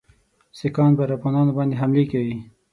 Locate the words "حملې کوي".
1.81-2.35